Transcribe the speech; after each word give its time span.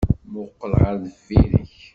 Mmuqqel 0.27 0.73
ɣer 0.81 0.95
deffir-k! 1.03 1.71